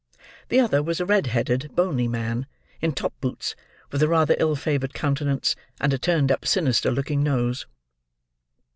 [0.49, 2.47] The other was a red headed, bony man,
[2.81, 3.55] in top boots;
[3.91, 7.67] with a rather ill favoured countenance, and a turned up sinister looking nose.